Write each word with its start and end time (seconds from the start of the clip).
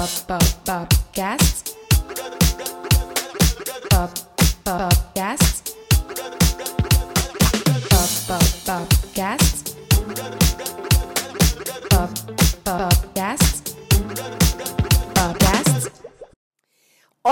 Pop 0.00 0.08
Pop 0.26 0.42
Popcast. 0.64 1.76
Pop 3.90 4.10
Pop 4.64 4.94
Popcast. 4.94 5.74
Pop 7.90 8.10
Pop 8.26 8.46
Popcast. 8.64 9.76
Pop 11.90 12.39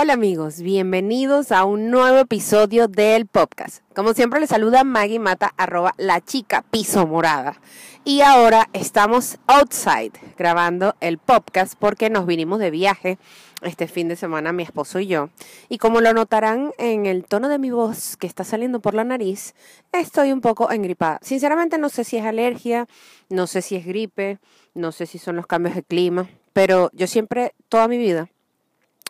Hola 0.00 0.12
amigos, 0.12 0.60
bienvenidos 0.62 1.50
a 1.50 1.64
un 1.64 1.90
nuevo 1.90 2.18
episodio 2.18 2.86
del 2.86 3.26
podcast. 3.26 3.82
Como 3.96 4.14
siempre 4.14 4.38
les 4.38 4.48
saluda 4.48 4.84
Maggie 4.84 5.18
Mata, 5.18 5.52
arroba 5.56 5.92
la 5.96 6.20
chica 6.20 6.62
piso 6.70 7.04
morada. 7.04 7.60
Y 8.04 8.20
ahora 8.20 8.68
estamos 8.74 9.38
outside 9.48 10.12
grabando 10.36 10.94
el 11.00 11.18
podcast 11.18 11.74
porque 11.76 12.10
nos 12.10 12.26
vinimos 12.26 12.60
de 12.60 12.70
viaje 12.70 13.18
este 13.62 13.88
fin 13.88 14.06
de 14.06 14.14
semana 14.14 14.52
mi 14.52 14.62
esposo 14.62 15.00
y 15.00 15.08
yo. 15.08 15.30
Y 15.68 15.78
como 15.78 16.00
lo 16.00 16.14
notarán 16.14 16.70
en 16.78 17.06
el 17.06 17.24
tono 17.24 17.48
de 17.48 17.58
mi 17.58 17.72
voz 17.72 18.16
que 18.16 18.28
está 18.28 18.44
saliendo 18.44 18.78
por 18.78 18.94
la 18.94 19.02
nariz, 19.02 19.56
estoy 19.90 20.30
un 20.30 20.42
poco 20.42 20.70
engripada. 20.70 21.18
Sinceramente 21.22 21.76
no 21.76 21.88
sé 21.88 22.04
si 22.04 22.18
es 22.18 22.24
alergia, 22.24 22.86
no 23.30 23.48
sé 23.48 23.62
si 23.62 23.74
es 23.74 23.84
gripe, 23.84 24.38
no 24.74 24.92
sé 24.92 25.06
si 25.06 25.18
son 25.18 25.34
los 25.34 25.48
cambios 25.48 25.74
de 25.74 25.82
clima, 25.82 26.28
pero 26.52 26.88
yo 26.92 27.08
siempre, 27.08 27.52
toda 27.68 27.88
mi 27.88 27.98
vida, 27.98 28.30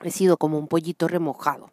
he 0.02 0.10
sido 0.10 0.36
como 0.36 0.58
un 0.58 0.68
pollito 0.68 1.08
remojado. 1.08 1.72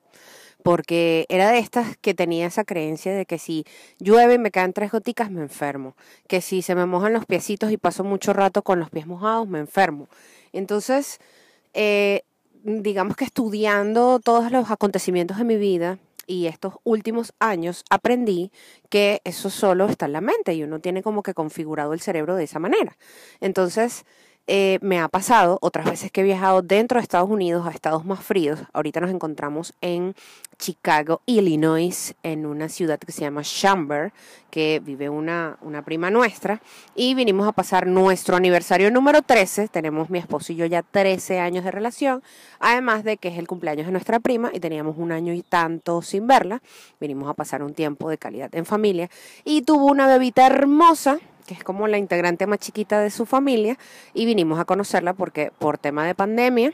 Porque 0.63 1.27
era 1.29 1.51
de 1.51 1.59
estas 1.59 1.95
que 1.97 2.15
tenía 2.15 2.47
esa 2.47 2.63
creencia 2.63 3.13
de 3.13 3.27
que 3.27 3.37
si 3.37 3.65
llueve 3.99 4.35
y 4.35 4.39
me 4.39 4.49
caen 4.49 4.73
tres 4.73 4.91
goticas, 4.91 5.29
me 5.29 5.41
enfermo. 5.41 5.95
Que 6.27 6.41
si 6.41 6.63
se 6.63 6.73
me 6.73 6.87
mojan 6.87 7.13
los 7.13 7.25
piecitos 7.25 7.71
y 7.71 7.77
paso 7.77 8.03
mucho 8.03 8.33
rato 8.33 8.63
con 8.63 8.79
los 8.79 8.89
pies 8.89 9.05
mojados, 9.05 9.47
me 9.47 9.59
enfermo. 9.59 10.07
Entonces, 10.53 11.19
eh, 11.73 12.23
digamos 12.63 13.15
que 13.15 13.25
estudiando 13.25 14.19
todos 14.19 14.51
los 14.51 14.71
acontecimientos 14.71 15.37
de 15.37 15.43
mi 15.43 15.55
vida 15.55 15.99
y 16.25 16.47
estos 16.47 16.73
últimos 16.83 17.33
años, 17.39 17.83
aprendí 17.91 18.51
que 18.89 19.21
eso 19.23 19.51
solo 19.51 19.85
está 19.85 20.07
en 20.07 20.13
la 20.13 20.21
mente 20.21 20.55
y 20.55 20.63
uno 20.63 20.79
tiene 20.79 21.03
como 21.03 21.21
que 21.21 21.35
configurado 21.35 21.93
el 21.93 21.99
cerebro 21.99 22.35
de 22.35 22.45
esa 22.45 22.57
manera. 22.57 22.97
Entonces, 23.39 24.05
eh, 24.47 24.77
me 24.81 24.99
ha 24.99 25.07
pasado 25.07 25.57
otras 25.61 25.85
veces 25.85 26.11
que 26.11 26.21
he 26.21 26.23
viajado 26.23 26.61
dentro 26.61 26.99
de 26.99 27.03
Estados 27.03 27.29
Unidos 27.29 27.65
a 27.65 27.71
estados 27.71 28.05
más 28.05 28.23
fríos. 28.23 28.59
Ahorita 28.73 28.99
nos 28.99 29.09
encontramos 29.09 29.73
en 29.81 30.15
Chicago, 30.59 31.21
Illinois, 31.25 32.13
en 32.21 32.45
una 32.45 32.69
ciudad 32.69 32.99
que 32.99 33.11
se 33.11 33.21
llama 33.21 33.41
Chamber, 33.41 34.13
que 34.51 34.79
vive 34.83 35.09
una, 35.09 35.57
una 35.61 35.83
prima 35.83 36.11
nuestra. 36.11 36.61
Y 36.93 37.15
vinimos 37.15 37.47
a 37.47 37.53
pasar 37.53 37.87
nuestro 37.87 38.35
aniversario 38.35 38.91
número 38.91 39.23
13. 39.23 39.67
Tenemos 39.67 40.11
mi 40.11 40.19
esposo 40.19 40.53
y 40.53 40.57
yo 40.57 40.65
ya 40.67 40.83
13 40.83 41.39
años 41.39 41.63
de 41.63 41.71
relación. 41.71 42.21
Además 42.59 43.03
de 43.03 43.17
que 43.17 43.29
es 43.29 43.39
el 43.39 43.47
cumpleaños 43.47 43.87
de 43.87 43.91
nuestra 43.91 44.19
prima 44.19 44.51
y 44.53 44.59
teníamos 44.59 44.95
un 44.97 45.11
año 45.11 45.33
y 45.33 45.41
tanto 45.41 46.03
sin 46.03 46.27
verla. 46.27 46.61
Vinimos 46.99 47.29
a 47.29 47.33
pasar 47.33 47.63
un 47.63 47.73
tiempo 47.73 48.09
de 48.09 48.19
calidad 48.19 48.53
en 48.53 48.65
familia. 48.65 49.09
Y 49.43 49.63
tuvo 49.63 49.85
una 49.85 50.07
bebita 50.07 50.45
hermosa 50.45 51.19
que 51.45 51.53
es 51.53 51.63
como 51.63 51.87
la 51.87 51.97
integrante 51.97 52.47
más 52.47 52.59
chiquita 52.59 52.99
de 52.99 53.09
su 53.09 53.25
familia, 53.25 53.77
y 54.13 54.25
vinimos 54.25 54.59
a 54.59 54.65
conocerla 54.65 55.13
porque 55.13 55.51
por 55.57 55.77
tema 55.77 56.05
de 56.05 56.15
pandemia 56.15 56.73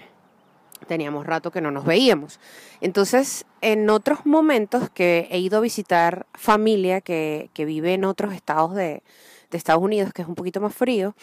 teníamos 0.87 1.25
rato 1.25 1.51
que 1.51 1.61
no 1.61 1.71
nos 1.71 1.85
veíamos. 1.85 2.39
Entonces, 2.79 3.45
en 3.61 3.89
otros 3.89 4.25
momentos 4.25 4.89
que 4.89 5.27
he 5.29 5.39
ido 5.39 5.59
a 5.59 5.61
visitar 5.61 6.25
familia 6.33 7.01
que, 7.01 7.49
que 7.53 7.65
vive 7.65 7.93
en 7.93 8.03
otros 8.03 8.33
estados 8.33 8.73
de, 8.73 9.03
de 9.51 9.57
Estados 9.57 9.83
Unidos, 9.83 10.13
que 10.13 10.23
es 10.23 10.27
un 10.27 10.35
poquito 10.35 10.61
más 10.61 10.73
frío, 10.73 11.15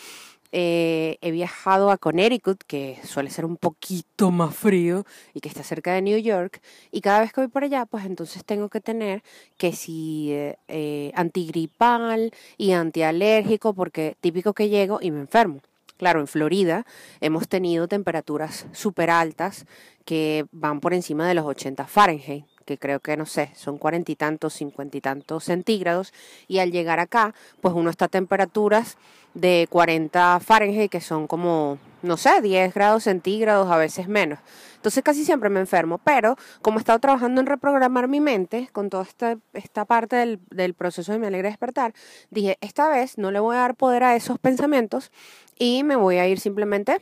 eh, 0.52 1.18
he 1.20 1.30
viajado 1.30 1.90
a 1.90 1.98
Connecticut, 1.98 2.62
que 2.66 2.98
suele 3.04 3.30
ser 3.30 3.44
un 3.44 3.56
poquito 3.56 4.30
más 4.30 4.54
frío 4.54 5.04
y 5.34 5.40
que 5.40 5.48
está 5.48 5.62
cerca 5.62 5.92
de 5.92 6.02
New 6.02 6.18
York. 6.18 6.60
Y 6.90 7.00
cada 7.00 7.20
vez 7.20 7.32
que 7.32 7.40
voy 7.40 7.48
por 7.48 7.64
allá, 7.64 7.86
pues 7.86 8.04
entonces 8.06 8.44
tengo 8.44 8.68
que 8.68 8.80
tener 8.80 9.22
que 9.56 9.72
si 9.72 10.32
eh, 10.32 10.56
eh, 10.68 11.12
antigripal 11.14 12.32
y 12.56 12.72
antialérgico, 12.72 13.74
porque 13.74 14.16
típico 14.20 14.52
que 14.54 14.68
llego 14.68 14.98
y 15.02 15.10
me 15.10 15.20
enfermo. 15.20 15.60
Claro, 15.98 16.20
en 16.20 16.28
Florida 16.28 16.86
hemos 17.20 17.48
tenido 17.48 17.88
temperaturas 17.88 18.66
súper 18.72 19.10
altas 19.10 19.66
que 20.04 20.46
van 20.52 20.80
por 20.80 20.94
encima 20.94 21.26
de 21.26 21.34
los 21.34 21.44
80 21.44 21.86
Fahrenheit 21.86 22.44
que 22.68 22.76
creo 22.76 23.00
que 23.00 23.16
no 23.16 23.24
sé, 23.24 23.50
son 23.54 23.78
cuarenta 23.78 24.12
y 24.12 24.16
tantos, 24.16 24.52
cincuenta 24.52 24.98
y 24.98 25.00
tantos 25.00 25.44
centígrados, 25.44 26.12
y 26.48 26.58
al 26.58 26.70
llegar 26.70 27.00
acá, 27.00 27.34
pues 27.62 27.72
uno 27.74 27.88
está 27.88 28.04
a 28.04 28.08
temperaturas 28.08 28.98
de 29.32 29.66
40 29.70 30.38
Fahrenheit, 30.40 30.90
que 30.90 31.00
son 31.00 31.26
como, 31.26 31.78
no 32.02 32.18
sé, 32.18 32.42
10 32.42 32.74
grados 32.74 33.04
centígrados, 33.04 33.70
a 33.70 33.78
veces 33.78 34.06
menos. 34.06 34.38
Entonces 34.76 35.02
casi 35.02 35.24
siempre 35.24 35.48
me 35.48 35.60
enfermo, 35.60 35.96
pero 36.04 36.36
como 36.60 36.76
he 36.76 36.80
estado 36.80 36.98
trabajando 36.98 37.40
en 37.40 37.46
reprogramar 37.46 38.06
mi 38.06 38.20
mente 38.20 38.68
con 38.72 38.90
toda 38.90 39.04
esta, 39.04 39.38
esta 39.54 39.86
parte 39.86 40.16
del, 40.16 40.40
del 40.50 40.74
proceso 40.74 41.12
de 41.12 41.18
mi 41.18 41.26
alegre 41.26 41.48
despertar, 41.48 41.94
dije, 42.28 42.58
esta 42.60 42.90
vez 42.90 43.16
no 43.16 43.30
le 43.30 43.40
voy 43.40 43.56
a 43.56 43.60
dar 43.60 43.76
poder 43.76 44.04
a 44.04 44.14
esos 44.14 44.38
pensamientos 44.38 45.10
y 45.58 45.84
me 45.84 45.96
voy 45.96 46.18
a 46.18 46.28
ir 46.28 46.38
simplemente 46.38 47.00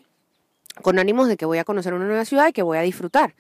con 0.80 1.00
ánimos 1.00 1.26
de 1.26 1.36
que 1.36 1.44
voy 1.44 1.58
a 1.58 1.64
conocer 1.64 1.92
una 1.92 2.06
nueva 2.06 2.24
ciudad 2.24 2.46
y 2.46 2.52
que 2.52 2.62
voy 2.62 2.78
a 2.78 2.82
disfrutar. 2.82 3.34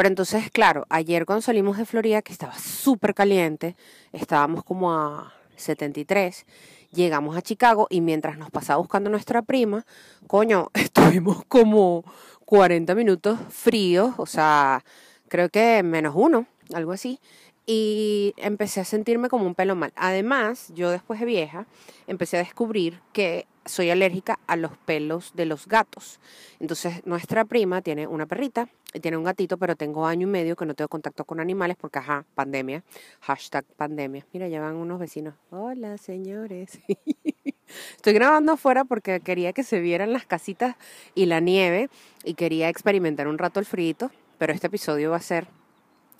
Pero 0.00 0.08
entonces, 0.08 0.50
claro, 0.50 0.86
ayer 0.88 1.26
cuando 1.26 1.42
salimos 1.42 1.76
de 1.76 1.84
Florida, 1.84 2.22
que 2.22 2.32
estaba 2.32 2.56
súper 2.58 3.12
caliente, 3.12 3.76
estábamos 4.14 4.64
como 4.64 4.94
a 4.94 5.34
73, 5.56 6.46
llegamos 6.90 7.36
a 7.36 7.42
Chicago 7.42 7.86
y 7.90 8.00
mientras 8.00 8.38
nos 8.38 8.50
pasaba 8.50 8.78
buscando 8.78 9.10
nuestra 9.10 9.42
prima, 9.42 9.84
coño, 10.26 10.70
estuvimos 10.74 11.44
como 11.48 12.02
40 12.46 12.94
minutos 12.94 13.38
fríos, 13.50 14.14
o 14.16 14.24
sea, 14.24 14.82
creo 15.28 15.50
que 15.50 15.82
menos 15.82 16.14
uno, 16.16 16.46
algo 16.72 16.92
así. 16.92 17.20
Y 17.66 18.32
empecé 18.38 18.80
a 18.80 18.86
sentirme 18.86 19.28
como 19.28 19.44
un 19.44 19.54
pelo 19.54 19.76
mal. 19.76 19.92
Además, 19.96 20.72
yo 20.74 20.88
después 20.88 21.20
de 21.20 21.26
vieja, 21.26 21.66
empecé 22.06 22.38
a 22.38 22.40
descubrir 22.40 23.02
que 23.12 23.46
soy 23.64 23.90
alérgica 23.90 24.38
a 24.46 24.56
los 24.56 24.76
pelos 24.76 25.32
de 25.34 25.46
los 25.46 25.66
gatos. 25.66 26.20
Entonces, 26.58 27.04
nuestra 27.06 27.44
prima 27.44 27.82
tiene 27.82 28.06
una 28.06 28.26
perrita 28.26 28.68
y 28.92 29.00
tiene 29.00 29.16
un 29.16 29.24
gatito, 29.24 29.58
pero 29.58 29.76
tengo 29.76 30.06
año 30.06 30.26
y 30.26 30.30
medio 30.30 30.56
que 30.56 30.66
no 30.66 30.74
tengo 30.74 30.88
contacto 30.88 31.24
con 31.24 31.40
animales 31.40 31.76
porque, 31.80 31.98
ajá, 31.98 32.24
pandemia, 32.34 32.82
hashtag 33.20 33.64
pandemia. 33.76 34.26
Mira, 34.32 34.48
ya 34.48 34.60
van 34.60 34.76
unos 34.76 34.98
vecinos. 34.98 35.34
Hola, 35.50 35.98
señores. 35.98 36.80
Estoy 37.96 38.12
grabando 38.14 38.52
afuera 38.52 38.84
porque 38.84 39.20
quería 39.20 39.52
que 39.52 39.62
se 39.62 39.80
vieran 39.80 40.12
las 40.12 40.26
casitas 40.26 40.76
y 41.14 41.26
la 41.26 41.40
nieve 41.40 41.88
y 42.24 42.34
quería 42.34 42.68
experimentar 42.68 43.28
un 43.28 43.38
rato 43.38 43.60
el 43.60 43.66
frío, 43.66 44.10
pero 44.38 44.52
este 44.52 44.66
episodio 44.66 45.10
va 45.10 45.16
a 45.16 45.22
ser 45.22 45.46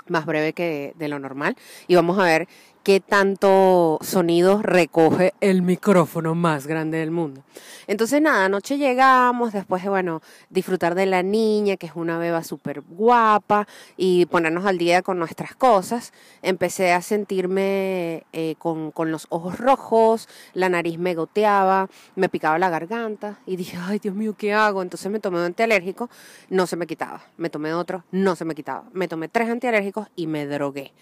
más 0.06 0.26
breve 0.26 0.52
que 0.52 0.92
de 0.96 1.08
lo 1.08 1.18
normal 1.18 1.56
y 1.86 1.94
vamos 1.94 2.18
a 2.18 2.24
ver 2.24 2.48
qué 2.82 3.00
tanto 3.00 3.98
sonido 4.00 4.62
recoge 4.62 5.34
el 5.40 5.62
micrófono 5.62 6.34
más 6.34 6.66
grande 6.66 6.98
del 6.98 7.10
mundo. 7.10 7.42
Entonces 7.86 8.22
nada, 8.22 8.44
anoche 8.44 8.78
llegamos, 8.78 9.52
después 9.52 9.82
de, 9.82 9.88
bueno, 9.88 10.22
disfrutar 10.48 10.94
de 10.94 11.06
la 11.06 11.22
niña, 11.22 11.76
que 11.76 11.86
es 11.86 11.92
una 11.94 12.18
beba 12.18 12.42
súper 12.44 12.80
guapa, 12.82 13.66
y 13.96 14.26
ponernos 14.26 14.64
al 14.64 14.78
día 14.78 15.02
con 15.02 15.18
nuestras 15.18 15.54
cosas, 15.54 16.12
empecé 16.42 16.92
a 16.92 17.02
sentirme 17.02 18.24
eh, 18.32 18.54
con, 18.58 18.92
con 18.92 19.10
los 19.10 19.26
ojos 19.28 19.58
rojos, 19.58 20.28
la 20.54 20.68
nariz 20.68 20.98
me 20.98 21.14
goteaba, 21.14 21.88
me 22.14 22.28
picaba 22.28 22.58
la 22.58 22.70
garganta, 22.70 23.40
y 23.44 23.56
dije, 23.56 23.76
ay 23.80 23.98
Dios 23.98 24.14
mío, 24.14 24.34
¿qué 24.38 24.54
hago? 24.54 24.82
Entonces 24.82 25.10
me 25.10 25.20
tomé 25.20 25.38
un 25.38 25.44
antialérgico, 25.44 26.08
no 26.48 26.66
se 26.66 26.76
me 26.76 26.86
quitaba, 26.86 27.22
me 27.36 27.50
tomé 27.50 27.74
otro, 27.74 28.04
no 28.10 28.36
se 28.36 28.44
me 28.44 28.54
quitaba, 28.54 28.84
me 28.92 29.08
tomé 29.08 29.28
tres 29.28 29.50
antialérgicos 29.50 30.08
y 30.16 30.26
me 30.26 30.46
drogué. 30.46 30.92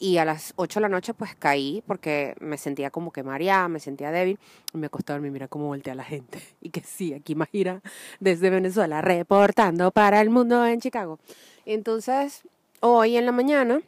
Y 0.00 0.18
a 0.18 0.24
las 0.24 0.52
8 0.56 0.78
de 0.78 0.82
la 0.82 0.88
noche 0.88 1.12
pues 1.12 1.27
caí 1.38 1.82
porque 1.86 2.34
me 2.40 2.58
sentía 2.58 2.90
como 2.90 3.12
que 3.12 3.22
mareada, 3.22 3.68
me 3.68 3.80
sentía 3.80 4.10
débil. 4.10 4.38
Me 4.72 4.86
acostaba 4.86 5.14
a 5.14 5.18
dormir, 5.18 5.32
mira 5.32 5.48
cómo 5.48 5.66
voltea 5.66 5.94
la 5.94 6.04
gente. 6.04 6.38
Y 6.60 6.70
que 6.70 6.80
sí, 6.80 7.14
aquí 7.14 7.34
Majira 7.34 7.82
desde 8.20 8.50
Venezuela 8.50 9.00
reportando 9.00 9.90
para 9.90 10.20
el 10.20 10.30
mundo 10.30 10.66
en 10.66 10.80
Chicago. 10.80 11.18
Entonces, 11.64 12.42
hoy 12.80 13.16
en 13.16 13.26
la 13.26 13.32
mañana 13.32 13.80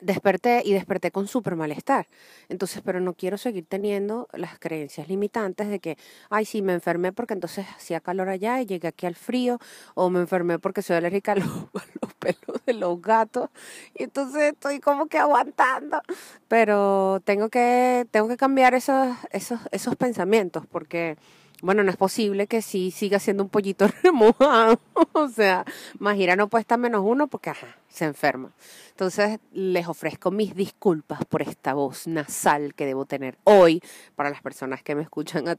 desperté 0.00 0.62
y 0.64 0.72
desperté 0.72 1.10
con 1.10 1.26
súper 1.26 1.56
malestar. 1.56 2.08
Entonces, 2.48 2.82
pero 2.84 3.00
no 3.00 3.14
quiero 3.14 3.38
seguir 3.38 3.66
teniendo 3.68 4.28
las 4.32 4.58
creencias 4.58 5.08
limitantes 5.08 5.68
de 5.68 5.80
que, 5.80 5.98
ay, 6.30 6.44
sí, 6.44 6.62
me 6.62 6.72
enfermé 6.72 7.12
porque 7.12 7.34
entonces 7.34 7.66
hacía 7.76 8.00
calor 8.00 8.28
allá 8.28 8.60
y 8.60 8.66
llegué 8.66 8.88
aquí 8.88 9.06
al 9.06 9.14
frío, 9.14 9.58
o 9.94 10.10
me 10.10 10.20
enfermé 10.20 10.58
porque 10.58 10.82
soy 10.82 10.96
alérgica 10.96 11.32
a 11.32 11.36
los, 11.36 11.48
los 12.02 12.14
pelos 12.18 12.64
de 12.66 12.72
los 12.74 13.00
gatos, 13.00 13.50
y 13.94 14.04
entonces 14.04 14.52
estoy 14.52 14.80
como 14.80 15.06
que 15.06 15.18
aguantando. 15.18 16.00
Pero 16.48 17.20
tengo 17.24 17.48
que, 17.48 18.06
tengo 18.10 18.28
que 18.28 18.36
cambiar 18.36 18.74
esos, 18.74 19.16
esos, 19.32 19.60
esos 19.72 19.96
pensamientos 19.96 20.64
porque 20.66 21.16
bueno, 21.62 21.82
no 21.82 21.90
es 21.90 21.96
posible 21.96 22.46
que 22.46 22.62
sí 22.62 22.90
siga 22.90 23.18
siendo 23.18 23.42
un 23.42 23.48
pollito 23.48 23.88
remojado. 24.02 24.80
o 25.12 25.28
sea, 25.28 25.64
Majira 25.98 26.36
no 26.36 26.48
puede 26.48 26.62
estar 26.62 26.78
menos 26.78 27.02
uno 27.04 27.26
porque, 27.26 27.50
ajá, 27.50 27.76
se 27.88 28.04
enferma. 28.04 28.52
Entonces, 28.90 29.40
les 29.52 29.88
ofrezco 29.88 30.30
mis 30.30 30.54
disculpas 30.54 31.24
por 31.24 31.42
esta 31.42 31.74
voz 31.74 32.06
nasal 32.06 32.74
que 32.74 32.86
debo 32.86 33.04
tener 33.04 33.38
hoy 33.44 33.82
para 34.14 34.30
las 34.30 34.42
personas 34.42 34.82
que 34.82 34.94
me 34.94 35.02
escuchan 35.02 35.48
a, 35.48 35.56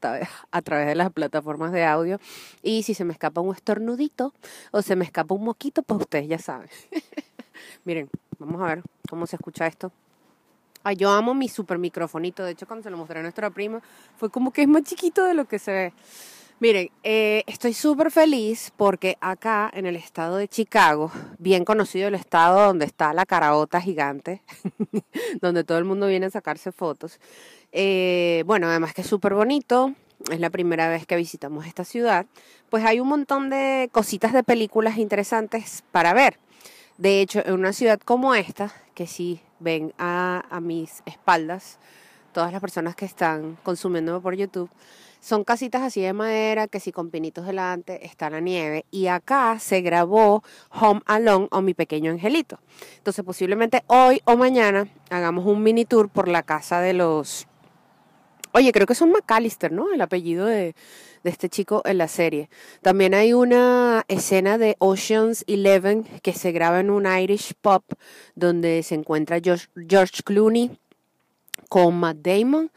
a 0.51 0.61
través 0.61 0.87
de 0.87 0.95
las 0.95 1.11
plataformas 1.11 1.71
de 1.71 1.85
audio. 1.85 2.19
Y 2.63 2.83
si 2.83 2.93
se 2.93 3.03
me 3.05 3.13
escapa 3.13 3.41
un 3.41 3.53
estornudito 3.53 4.33
o 4.71 4.81
se 4.81 4.95
me 4.95 5.05
escapa 5.05 5.35
un 5.35 5.43
moquito, 5.43 5.83
pues 5.83 6.01
ustedes 6.01 6.27
ya 6.27 6.39
saben. 6.39 6.69
Miren, 7.83 8.09
vamos 8.37 8.61
a 8.61 8.75
ver 8.75 8.83
cómo 9.09 9.27
se 9.27 9.35
escucha 9.35 9.67
esto. 9.67 9.91
Ay, 10.83 10.95
yo 10.95 11.09
amo 11.09 11.33
mi 11.33 11.49
super 11.49 11.77
microfonito. 11.77 12.43
De 12.43 12.51
hecho, 12.51 12.67
cuando 12.67 12.83
se 12.83 12.89
lo 12.89 12.97
mostré 12.97 13.19
a 13.19 13.21
nuestra 13.21 13.49
prima, 13.49 13.81
fue 14.17 14.29
como 14.29 14.51
que 14.51 14.61
es 14.61 14.67
más 14.67 14.83
chiquito 14.83 15.25
de 15.25 15.33
lo 15.33 15.45
que 15.45 15.59
se 15.59 15.71
ve. 15.71 15.93
Miren, 16.61 16.89
eh, 17.03 17.43
estoy 17.47 17.73
súper 17.73 18.11
feliz 18.11 18.73
porque 18.75 19.17
acá 19.21 19.71
en 19.73 19.85
el 19.85 19.95
estado 19.95 20.35
de 20.35 20.49
Chicago, 20.49 21.09
bien 21.37 21.63
conocido 21.63 22.09
el 22.09 22.15
estado 22.15 22.65
donde 22.65 22.85
está 22.85 23.13
la 23.13 23.25
caraota 23.25 23.79
gigante, 23.79 24.41
donde 25.41 25.63
todo 25.63 25.77
el 25.77 25.85
mundo 25.85 26.07
viene 26.07 26.25
a 26.25 26.29
sacarse 26.29 26.73
fotos. 26.73 27.19
eh, 27.71 28.43
bueno, 28.45 28.67
además 28.67 28.93
que 28.93 29.01
es 29.01 29.07
súper 29.07 29.35
bonito, 29.35 29.93
es 30.29 30.39
la 30.41 30.49
primera 30.49 30.89
vez 30.89 31.05
que 31.05 31.15
visitamos 31.15 31.65
esta 31.65 31.85
ciudad, 31.85 32.25
pues 32.69 32.83
hay 32.83 32.99
un 32.99 33.07
montón 33.07 33.49
de 33.49 33.89
cositas 33.93 34.33
de 34.33 34.43
películas 34.43 34.97
interesantes 34.97 35.83
para 35.91 36.13
ver. 36.13 36.39
De 36.97 37.21
hecho, 37.21 37.41
en 37.45 37.53
una 37.53 37.71
ciudad 37.71 37.99
como 38.03 38.35
esta, 38.35 38.73
que 38.95 39.07
si 39.07 39.39
ven 39.59 39.93
a, 39.97 40.59
mis 40.61 41.01
espaldas, 41.05 41.79
todas 42.33 42.51
las 42.51 42.61
personas 42.61 42.95
que 42.95 43.05
están 43.05 43.57
consumiéndome 43.63 44.19
por 44.19 44.35
YouTube, 44.35 44.69
son 45.21 45.43
casitas 45.43 45.81
así 45.81 46.01
de 46.01 46.13
madera, 46.13 46.67
que 46.67 46.79
si 46.79 46.91
con 46.91 47.09
pinitos 47.09 47.45
delante 47.45 48.05
está 48.05 48.29
la 48.29 48.39
nieve. 48.39 48.85
Y 48.89 49.07
acá 49.07 49.59
se 49.59 49.81
grabó 49.81 50.43
Home 50.71 51.01
Alone 51.05 51.47
o 51.51 51.61
Mi 51.61 51.73
Pequeño 51.73 52.11
Angelito. 52.11 52.59
Entonces 52.97 53.25
posiblemente 53.25 53.83
hoy 53.87 54.21
o 54.23 54.37
mañana 54.37 54.87
hagamos 55.09 55.45
un 55.45 55.61
mini 55.61 55.83
tour 55.83 56.07
por 56.09 56.29
la 56.29 56.43
casa 56.43 56.79
de 56.79 56.93
los... 56.93 57.47
Oye, 58.53 58.71
creo 58.71 58.87
que 58.87 58.95
son 58.95 59.11
McAllister, 59.11 59.71
¿no? 59.71 59.91
El 59.91 60.01
apellido 60.01 60.45
de, 60.45 60.73
de 61.23 61.29
este 61.29 61.49
chico 61.49 61.81
en 61.85 61.97
la 61.97 62.07
serie. 62.07 62.49
También 62.81 63.13
hay 63.13 63.33
una 63.33 64.05
escena 64.07 64.57
de 64.57 64.75
Ocean's 64.79 65.43
Eleven 65.47 66.03
que 66.21 66.33
se 66.33 66.51
graba 66.51 66.79
en 66.79 66.89
un 66.89 67.05
Irish 67.05 67.53
pub 67.61 67.83
donde 68.35 68.83
se 68.83 68.95
encuentra 68.95 69.39
George, 69.41 69.67
George 69.87 70.23
Clooney 70.23 70.77
con 71.69 71.99
Matt 71.99 72.17
Damon. 72.17 72.71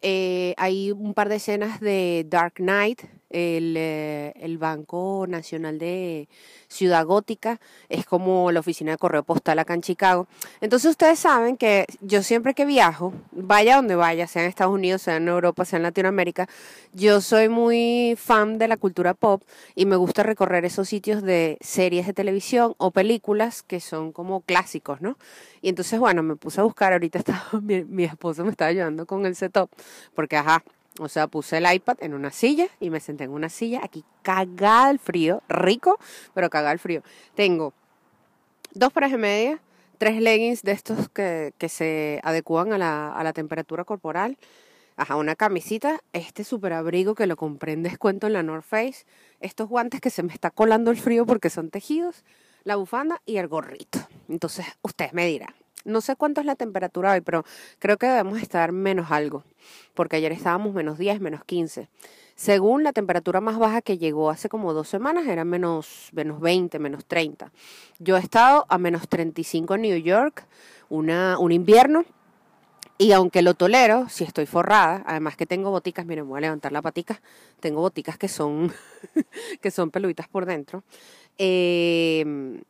Eh, 0.00 0.54
hay 0.56 0.92
un 0.92 1.14
par 1.14 1.28
de 1.28 1.36
escenas 1.36 1.80
de 1.80 2.24
Dark 2.28 2.54
Knight, 2.54 3.02
el, 3.30 3.74
eh, 3.76 4.32
el 4.36 4.58
Banco 4.58 5.26
Nacional 5.28 5.78
de 5.78 6.28
Ciudad 6.68 7.04
Gótica, 7.06 7.60
es 7.88 8.04
como 8.04 8.52
la 8.52 8.60
oficina 8.60 8.92
de 8.92 8.98
correo 8.98 9.22
postal 9.22 9.58
acá 9.58 9.74
en 9.74 9.82
Chicago. 9.82 10.26
Entonces 10.60 10.90
ustedes 10.90 11.18
saben 11.18 11.56
que 11.56 11.86
yo 12.00 12.22
siempre 12.22 12.54
que 12.54 12.64
viajo, 12.64 13.12
vaya 13.32 13.76
donde 13.76 13.94
vaya, 13.94 14.26
sea 14.26 14.42
en 14.42 14.48
Estados 14.48 14.74
Unidos, 14.74 15.02
sea 15.02 15.16
en 15.16 15.28
Europa, 15.28 15.64
sea 15.64 15.78
en 15.78 15.84
Latinoamérica, 15.84 16.48
yo 16.92 17.20
soy 17.20 17.48
muy 17.48 18.16
fan 18.18 18.58
de 18.58 18.68
la 18.68 18.76
cultura 18.76 19.14
pop 19.14 19.42
y 19.74 19.86
me 19.86 19.96
gusta 19.96 20.22
recorrer 20.22 20.64
esos 20.64 20.88
sitios 20.88 21.22
de 21.22 21.58
series 21.60 22.06
de 22.06 22.12
televisión 22.12 22.74
o 22.78 22.90
películas 22.90 23.62
que 23.62 23.80
son 23.80 24.12
como 24.12 24.40
clásicos, 24.42 25.00
¿no? 25.00 25.16
Y 25.60 25.68
entonces, 25.68 25.98
bueno, 25.98 26.22
me 26.22 26.36
puse 26.36 26.60
a 26.60 26.64
buscar, 26.64 26.92
ahorita 26.92 27.18
estaba, 27.20 27.60
mi, 27.60 27.84
mi 27.84 28.04
esposo 28.04 28.44
me 28.44 28.50
estaba 28.50 28.68
ayudando 28.70 29.06
con 29.06 29.26
el 29.26 29.34
setup, 29.36 29.70
porque 30.14 30.36
ajá, 30.36 30.62
o 30.98 31.08
sea, 31.08 31.26
puse 31.26 31.58
el 31.58 31.72
iPad 31.72 31.96
en 32.00 32.14
una 32.14 32.30
silla 32.30 32.68
y 32.80 32.90
me 32.90 33.00
senté 33.00 33.24
en 33.24 33.30
una 33.30 33.48
silla 33.48 33.80
aquí 33.82 34.04
cagada 34.22 34.90
el 34.90 34.98
frío, 34.98 35.42
rico, 35.48 35.98
pero 36.34 36.50
cagada 36.50 36.72
el 36.72 36.78
frío. 36.78 37.02
Tengo 37.34 37.72
dos 38.74 38.92
pares 38.92 39.12
de 39.12 39.18
medias, 39.18 39.60
tres 39.98 40.20
leggings 40.20 40.62
de 40.62 40.72
estos 40.72 41.08
que, 41.08 41.52
que 41.58 41.68
se 41.68 42.20
adecúan 42.22 42.72
a 42.72 42.78
la, 42.78 43.12
a 43.12 43.24
la 43.24 43.32
temperatura 43.32 43.84
corporal, 43.84 44.38
ajá, 44.96 45.16
una 45.16 45.36
camisita, 45.36 46.00
este 46.12 46.44
super 46.44 46.72
abrigo 46.72 47.14
que 47.14 47.26
lo 47.26 47.36
compré 47.36 47.72
en 47.72 47.82
descuento 47.82 48.26
en 48.26 48.32
la 48.32 48.42
North 48.42 48.64
Face, 48.64 49.06
estos 49.40 49.68
guantes 49.68 50.00
que 50.00 50.10
se 50.10 50.22
me 50.22 50.32
está 50.32 50.50
colando 50.50 50.90
el 50.90 50.96
frío 50.96 51.24
porque 51.24 51.50
son 51.50 51.70
tejidos, 51.70 52.24
la 52.64 52.76
bufanda 52.76 53.22
y 53.24 53.38
el 53.38 53.48
gorrito. 53.48 54.00
Entonces, 54.28 54.66
ustedes 54.82 55.12
me 55.12 55.26
dirán. 55.26 55.54
No 55.84 56.00
sé 56.00 56.16
cuánto 56.16 56.40
es 56.40 56.46
la 56.46 56.56
temperatura 56.56 57.12
hoy, 57.12 57.20
pero 57.20 57.44
creo 57.78 57.96
que 57.96 58.06
debemos 58.06 58.40
estar 58.40 58.72
menos 58.72 59.10
algo, 59.10 59.44
porque 59.94 60.16
ayer 60.16 60.32
estábamos 60.32 60.74
menos 60.74 60.98
10, 60.98 61.20
menos 61.20 61.44
15. 61.44 61.88
Según 62.34 62.84
la 62.84 62.92
temperatura 62.92 63.40
más 63.40 63.58
baja 63.58 63.82
que 63.82 63.98
llegó 63.98 64.30
hace 64.30 64.48
como 64.48 64.72
dos 64.72 64.88
semanas, 64.88 65.26
era 65.26 65.44
menos, 65.44 66.10
menos 66.12 66.40
20, 66.40 66.78
menos 66.78 67.04
30. 67.04 67.52
Yo 67.98 68.16
he 68.16 68.20
estado 68.20 68.64
a 68.68 68.78
menos 68.78 69.08
35 69.08 69.74
en 69.74 69.82
New 69.82 69.96
York, 69.96 70.46
una, 70.88 71.36
un 71.38 71.50
invierno, 71.50 72.04
y 72.96 73.12
aunque 73.12 73.42
lo 73.42 73.54
tolero, 73.54 74.08
si 74.08 74.24
estoy 74.24 74.46
forrada, 74.46 75.02
además 75.06 75.36
que 75.36 75.46
tengo 75.46 75.70
boticas, 75.70 76.04
miren, 76.06 76.28
voy 76.28 76.38
a 76.38 76.42
levantar 76.42 76.72
la 76.72 76.82
patica, 76.82 77.20
tengo 77.60 77.80
boticas 77.80 78.18
que 78.18 78.28
son, 78.28 78.72
que 79.60 79.70
son 79.70 79.90
peluditas 79.90 80.28
por 80.28 80.46
dentro. 80.46 80.82
Eh, 81.38 82.60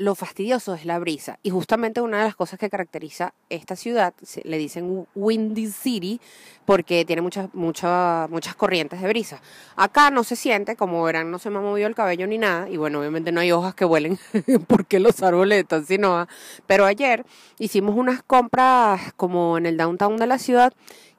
lo 0.00 0.14
fastidioso 0.14 0.72
es 0.72 0.86
la 0.86 0.98
brisa. 0.98 1.38
Y 1.42 1.50
justamente 1.50 2.00
una 2.00 2.20
de 2.20 2.24
las 2.24 2.34
cosas 2.34 2.58
que 2.58 2.70
caracteriza 2.70 3.34
esta 3.50 3.76
ciudad, 3.76 4.14
le 4.44 4.56
dicen 4.56 5.06
Windy 5.14 5.66
City, 5.66 6.22
porque 6.64 7.04
tiene 7.04 7.20
muchas, 7.20 7.52
muchas, 7.52 8.30
muchas 8.30 8.54
corrientes 8.54 9.02
de 9.02 9.08
brisa. 9.08 9.42
Acá 9.76 10.10
no 10.10 10.24
se 10.24 10.36
siente, 10.36 10.74
como 10.74 11.02
verán, 11.02 11.30
no 11.30 11.38
se 11.38 11.50
me 11.50 11.58
ha 11.58 11.60
movido 11.60 11.86
el 11.86 11.94
cabello 11.94 12.26
ni 12.26 12.38
nada. 12.38 12.66
Y 12.70 12.78
bueno, 12.78 13.00
obviamente 13.00 13.30
no 13.30 13.40
hay 13.40 13.52
hojas 13.52 13.74
que 13.74 13.84
vuelen 13.84 14.18
porque 14.68 15.00
los 15.00 15.22
árboles 15.22 15.60
están 15.60 15.84
sin 15.84 16.02
hoja. 16.06 16.28
Pero 16.66 16.86
ayer 16.86 17.26
hicimos 17.58 17.94
unas 17.94 18.22
compras 18.22 19.12
como 19.18 19.58
en 19.58 19.66
el 19.66 19.76
downtown 19.76 20.16
de 20.16 20.26
la 20.26 20.38
ciudad, 20.38 20.72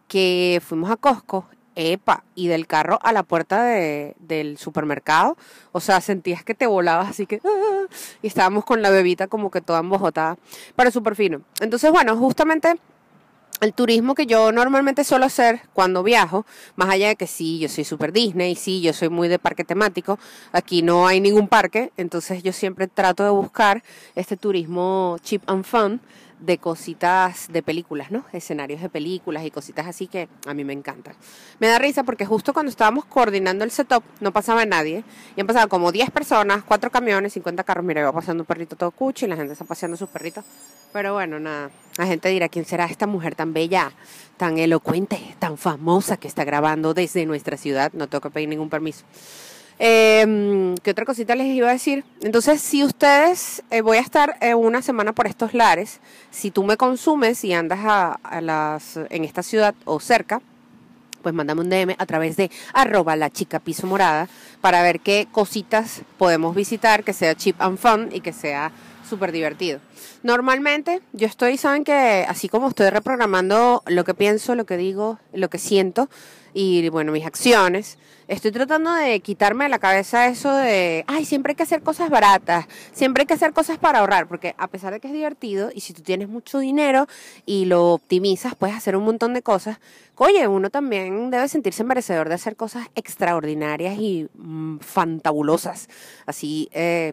que 0.07 0.60
fuimos 0.66 0.89
a 0.89 0.95
Costco. 0.95 1.45
Epa, 1.75 2.23
y 2.35 2.47
del 2.47 2.68
carro 2.68 3.00
a 3.01 3.13
la 3.13 3.23
puerta 3.23 3.63
de- 3.63 4.15
del 4.19 4.57
supermercado, 4.57 5.38
o 5.71 5.79
sea, 5.79 6.01
sentías 6.01 6.44
que 6.44 6.53
te 6.53 6.68
volabas 6.68 7.09
así 7.09 7.25
que, 7.25 7.41
y 8.21 8.27
estábamos 8.27 8.65
con 8.65 8.81
la 8.81 8.89
bebita 8.89 9.27
como 9.27 9.51
que 9.51 9.62
toda 9.62 9.79
embojotada, 9.79 10.38
pero 10.75 10.91
súper 10.91 11.15
fino. 11.15 11.41
Entonces, 11.62 11.91
bueno, 11.91 12.18
justamente 12.18 12.75
el 13.62 13.73
turismo 13.73 14.15
que 14.15 14.25
yo 14.25 14.51
normalmente 14.51 15.03
suelo 15.03 15.25
hacer 15.25 15.62
cuando 15.73 16.01
viajo, 16.01 16.45
más 16.75 16.89
allá 16.89 17.09
de 17.09 17.15
que 17.15 17.27
sí, 17.27 17.59
yo 17.59 17.69
soy 17.69 17.83
super 17.83 18.12
Disney, 18.12 18.56
sí, 18.56 18.81
yo 18.81 18.91
soy 18.91 19.09
muy 19.09 19.27
de 19.27 19.38
parque 19.38 19.63
temático, 19.63 20.18
aquí 20.51 20.81
no 20.81 21.06
hay 21.06 21.21
ningún 21.21 21.47
parque, 21.47 21.91
entonces 21.95 22.41
yo 22.41 22.53
siempre 22.53 22.88
trato 22.88 23.23
de 23.23 23.29
buscar 23.29 23.83
este 24.15 24.35
turismo 24.35 25.18
cheap 25.21 25.44
and 25.47 25.63
fun 25.63 26.01
de 26.42 26.58
cositas 26.58 27.48
de 27.52 27.64
películas, 27.64 28.12
¿no? 28.12 28.26
Escenarios 28.34 28.82
de 28.82 28.90
películas 28.90 29.46
y 29.46 29.52
cositas 29.52 29.88
así 29.88 30.08
que 30.08 30.28
a 30.46 30.54
mí 30.54 30.64
me 30.64 30.74
encantan. 30.74 31.16
Me 31.60 31.68
da 31.68 31.80
risa 31.80 32.04
porque 32.04 32.26
justo 32.26 32.52
cuando 32.52 32.70
estábamos 32.70 33.06
coordinando 33.06 33.64
el 33.64 33.72
setup 33.72 34.04
no 34.20 34.34
pasaba 34.34 34.66
nadie 34.66 35.04
y 35.36 35.42
han 35.42 35.48
pasado 35.48 35.70
como 35.70 35.92
10 35.92 36.12
personas, 36.12 36.64
4 36.64 36.90
camiones, 36.90 37.34
50 37.34 37.64
carros, 37.64 37.86
mira, 37.86 38.02
iba 38.02 38.12
pasando 38.12 38.44
un 38.44 38.48
perrito 38.48 38.76
todo 38.76 38.92
cucho 38.92 39.26
y 39.26 39.30
la 39.30 39.36
gente 39.36 39.54
está 39.54 39.66
paseando 39.66 39.95
sus 39.95 40.10
perritos. 40.10 40.44
Pero 40.92 41.14
bueno, 41.14 41.40
nada, 41.40 41.69
la 41.98 42.06
gente 42.06 42.30
dirá, 42.30 42.50
¿quién 42.50 42.66
será 42.66 42.86
esta 42.86 43.07
mujer 43.07 43.36
tan 43.36 43.54
bella, 43.54 43.92
tan 44.38 44.57
elocuente, 44.57 45.36
tan 45.40 45.57
famosa 45.57 46.18
que 46.18 46.28
está 46.28 46.44
grabando 46.44 46.94
desde 46.94 47.26
nuestra 47.26 47.56
ciudad? 47.56 47.94
No 47.94 48.07
tengo 48.07 48.21
que 48.21 48.30
pedir 48.31 48.50
ningún 48.50 48.69
permiso. 48.69 49.06
Eh, 49.83 50.76
¿Qué 50.83 50.92
otra 50.92 51.06
cosita 51.06 51.33
les 51.33 51.47
iba 51.47 51.68
a 51.68 51.71
decir? 51.71 52.06
Entonces, 52.21 52.61
si 52.61 52.83
ustedes, 52.83 53.64
eh, 53.71 53.81
voy 53.81 53.97
a 53.97 54.02
estar 54.02 54.38
eh, 54.40 54.54
una 54.54 54.83
semana 54.83 55.11
por 55.11 55.26
estos 55.26 55.56
lares, 55.56 56.02
si 56.30 56.52
tú 56.52 56.64
me 56.64 56.78
consumes 56.78 57.44
y 57.44 57.54
andas 57.54 57.80
a, 57.81 58.11
a 58.11 58.42
las, 58.42 58.97
en 59.09 59.23
esta 59.23 59.42
ciudad 59.42 59.73
o 59.85 60.00
cerca, 60.00 60.40
pues 61.23 61.33
mándame 61.33 61.61
un 61.61 61.71
DM 61.71 61.95
a 61.97 62.06
través 62.06 62.38
de 62.38 62.52
arroba 62.73 63.16
la 63.16 63.31
chica 63.31 63.59
piso 63.59 63.88
morada 63.88 64.30
para 64.61 64.83
ver 64.83 65.00
qué 65.00 65.28
cositas 65.31 66.04
podemos 66.19 66.54
visitar, 66.54 67.04
que 67.04 67.14
sea 67.14 67.33
cheap 67.33 67.59
and 67.59 67.80
fun 67.80 68.09
y 68.11 68.21
que 68.21 68.33
sea 68.33 68.71
súper 69.11 69.33
divertido. 69.33 69.81
Normalmente 70.23 71.01
yo 71.11 71.27
estoy, 71.27 71.57
saben 71.57 71.83
que 71.83 72.25
así 72.27 72.47
como 72.47 72.69
estoy 72.69 72.89
reprogramando 72.89 73.83
lo 73.87 74.06
que 74.06 74.13
pienso, 74.13 74.56
lo 74.56 74.65
que 74.65 74.77
digo, 74.77 75.19
lo 75.33 75.49
que 75.49 75.57
siento 75.57 76.09
y 76.53 76.87
bueno, 76.89 77.11
mis 77.11 77.25
acciones, 77.25 77.97
estoy 78.30 78.51
tratando 78.51 78.94
de 78.94 79.19
quitarme 79.19 79.65
de 79.65 79.69
la 79.69 79.80
cabeza 79.80 80.27
eso 80.27 80.53
de, 80.56 81.03
ay, 81.07 81.25
siempre 81.25 81.51
hay 81.51 81.56
que 81.56 81.63
hacer 81.63 81.81
cosas 81.83 82.09
baratas, 82.09 82.68
siempre 82.94 83.23
hay 83.23 83.27
que 83.27 83.33
hacer 83.33 83.51
cosas 83.51 83.77
para 83.77 83.99
ahorrar, 83.99 84.27
porque 84.27 84.56
a 84.57 84.68
pesar 84.68 84.94
de 84.94 85.01
que 85.01 85.07
es 85.07 85.13
divertido 85.13 85.71
y 85.73 85.81
si 85.81 85.94
tú 85.94 86.01
tienes 86.01 86.30
mucho 86.30 86.59
dinero 86.59 87.07
y 87.45 87.65
lo 87.65 87.94
optimizas, 87.94 88.56
puedes 88.56 88.75
hacer 88.75 88.95
un 88.95 89.03
montón 89.03 89.33
de 89.33 89.41
cosas, 89.41 89.80
oye, 90.15 90.47
uno 90.47 90.69
también 90.69 91.31
debe 91.31 91.49
sentirse 91.49 91.83
merecedor 91.83 92.30
de 92.30 92.35
hacer 92.35 92.56
cosas 92.56 92.87
extraordinarias 92.95 93.97
y 93.99 94.30
mm, 94.35 94.77
fantabulosas, 94.80 95.89
así. 96.25 96.69
Eh, 96.71 97.11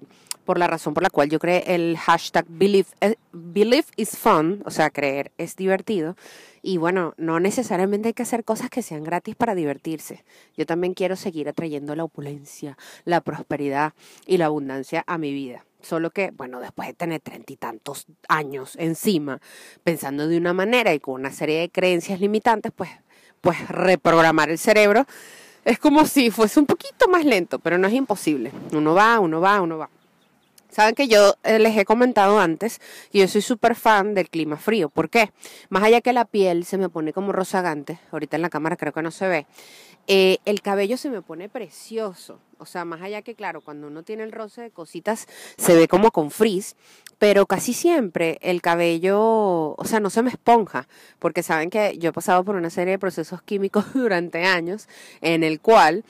por 0.49 0.59
la 0.59 0.67
razón 0.67 0.95
por 0.95 1.03
la 1.03 1.11
cual 1.11 1.29
yo 1.29 1.39
creé 1.39 1.75
el 1.75 1.99
hashtag 1.99 2.47
believe, 2.49 2.89
eh, 3.03 3.17
believe 3.33 3.85
is 3.97 4.17
fun, 4.17 4.63
o 4.65 4.71
sea, 4.71 4.89
creer 4.89 5.31
es 5.37 5.57
divertido. 5.57 6.17
Y 6.63 6.79
bueno, 6.79 7.13
no 7.19 7.39
necesariamente 7.39 8.09
hay 8.09 8.15
que 8.15 8.23
hacer 8.23 8.45
cosas 8.45 8.71
que 8.71 8.81
sean 8.81 9.05
gratis 9.05 9.37
para 9.37 9.55
divertirse. 9.55 10.25
Yo 10.57 10.65
también 10.65 10.95
quiero 10.95 11.17
seguir 11.17 11.51
atrayendo 11.51 11.95
la 11.95 12.05
opulencia, 12.05 12.79
la 13.05 13.21
prosperidad 13.21 13.93
y 14.25 14.39
la 14.39 14.47
abundancia 14.47 15.05
a 15.07 15.19
mi 15.19 15.35
vida. 15.35 15.67
Solo 15.83 16.13
que, 16.13 16.31
bueno, 16.31 16.61
después 16.61 16.89
de 16.89 16.95
tener 16.95 17.21
treinta 17.21 17.53
y 17.53 17.57
tantos 17.57 18.07
años 18.27 18.75
encima, 18.77 19.43
pensando 19.85 20.29
de 20.29 20.39
una 20.39 20.55
manera 20.55 20.95
y 20.95 20.99
con 20.99 21.17
una 21.17 21.31
serie 21.31 21.61
de 21.61 21.69
creencias 21.69 22.21
limitantes, 22.21 22.73
pues, 22.75 22.89
pues 23.43 23.69
reprogramar 23.69 24.49
el 24.49 24.57
cerebro 24.57 25.05
es 25.67 25.79
como 25.79 26.07
si 26.07 26.31
fuese 26.31 26.59
un 26.59 26.65
poquito 26.65 27.07
más 27.07 27.27
lento, 27.27 27.59
pero 27.59 27.77
no 27.77 27.87
es 27.87 27.93
imposible. 27.93 28.51
Uno 28.73 28.95
va, 28.95 29.21
uno 29.21 29.43
va, 29.43 29.61
uno 29.61 29.77
va. 29.77 29.91
Saben 30.71 30.95
que 30.95 31.09
yo 31.09 31.35
eh, 31.45 31.59
les 31.59 31.77
he 31.77 31.85
comentado 31.85 32.39
antes 32.39 32.81
que 33.11 33.19
yo 33.19 33.29
soy 33.29 33.41
súper 33.41 33.75
fan 33.75 34.15
del 34.15 34.29
clima 34.29 34.57
frío. 34.57 34.89
¿Por 34.91 35.09
qué? 35.09 35.33
Más 35.71 35.83
allá 35.83 36.01
que 36.01 36.13
la 36.13 36.25
piel 36.25 36.65
se 36.65 36.79
me 36.79 36.89
pone 36.89 37.13
como 37.13 37.33
rozagante, 37.33 37.99
ahorita 38.13 38.37
en 38.37 38.43
la 38.43 38.51
cámara 38.51 38.77
creo 38.77 38.93
que 38.93 39.03
no 39.03 39.11
se 39.11 39.29
ve, 39.29 39.47
eh, 40.11 40.39
el 40.47 40.63
cabello 40.63 40.97
se 40.97 41.11
me 41.11 41.21
pone 41.21 41.49
precioso. 41.49 42.41
O 42.59 42.67
sea, 42.67 42.85
más 42.85 43.03
allá 43.03 43.23
que, 43.23 43.35
claro, 43.35 43.61
cuando 43.61 43.87
uno 43.87 44.03
tiene 44.03 44.25
el 44.25 44.33
roce 44.33 44.63
de 44.63 44.71
cositas, 44.71 45.27
se 45.57 45.77
ve 45.77 45.87
como 45.87 46.11
con 46.11 46.31
frizz, 46.31 46.75
pero 47.19 47.47
casi 47.47 47.73
siempre 47.73 48.39
el 48.41 48.63
cabello, 48.63 49.75
o 49.77 49.85
sea, 49.85 50.01
no 50.01 50.11
se 50.11 50.23
me 50.23 50.31
esponja, 50.31 50.89
porque 51.19 51.43
saben 51.43 51.71
que 51.71 51.99
yo 51.99 52.11
he 52.11 52.13
pasado 52.13 52.45
por 52.45 52.57
una 52.57 52.71
serie 52.71 52.93
de 52.93 52.99
procesos 52.99 53.43
químicos 53.43 53.85
durante 53.95 54.45
años 54.45 54.89
en 55.21 55.45
el 55.45 55.61
cual 55.61 56.05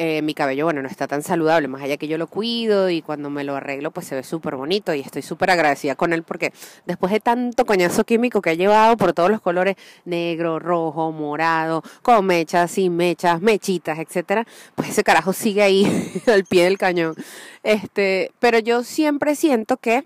eh, 0.00 0.22
mi 0.22 0.32
cabello, 0.32 0.64
bueno, 0.64 0.80
no 0.80 0.88
está 0.88 1.08
tan 1.08 1.24
saludable, 1.24 1.66
más 1.66 1.82
allá 1.82 1.96
que 1.96 2.06
yo 2.06 2.18
lo 2.18 2.28
cuido 2.28 2.88
y 2.88 3.02
cuando 3.02 3.30
me 3.30 3.42
lo 3.42 3.56
arreglo, 3.56 3.90
pues 3.90 4.06
se 4.06 4.14
ve 4.14 4.22
súper 4.22 4.54
bonito 4.54 4.94
y 4.94 5.00
estoy 5.00 5.22
súper 5.22 5.50
agradecida 5.50 5.96
con 5.96 6.12
él 6.12 6.22
porque 6.22 6.52
después 6.86 7.12
de 7.12 7.18
tanto 7.18 7.66
coñazo 7.66 8.04
químico 8.04 8.40
que 8.40 8.50
ha 8.50 8.54
llevado 8.54 8.96
por 8.96 9.12
todos 9.12 9.28
los 9.28 9.40
colores, 9.40 9.74
negro, 10.04 10.60
rojo, 10.60 11.10
morado, 11.10 11.82
con 12.02 12.26
mechas, 12.26 12.70
sin 12.70 12.94
mechas, 12.94 13.40
mechitas, 13.40 13.98
etcétera, 13.98 14.46
pues 14.76 14.90
ese 14.90 15.02
carajo 15.02 15.32
sigue 15.32 15.62
ahí 15.62 16.22
al 16.28 16.44
pie 16.44 16.62
del 16.62 16.78
cañón. 16.78 17.16
Este, 17.64 18.30
pero 18.38 18.60
yo 18.60 18.84
siempre 18.84 19.34
siento 19.34 19.78
que 19.78 20.04